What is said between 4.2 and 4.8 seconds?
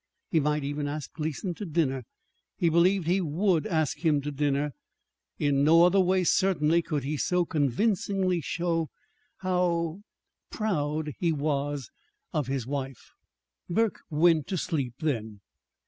to dinner.